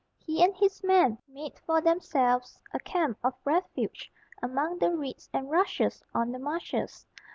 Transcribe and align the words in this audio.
He 0.17 0.43
and 0.43 0.55
his 0.55 0.83
men 0.83 1.19
made 1.27 1.59
for 1.59 1.79
themselves 1.79 2.59
a 2.73 2.79
"Camp 2.79 3.19
of 3.23 3.35
Refuge" 3.45 4.11
among 4.41 4.79
the 4.79 4.89
reeds 4.97 5.29
and 5.31 5.47
rushes 5.51 6.03
on 6.11 6.31
the 6.31 6.39
marshes. 6.39 7.05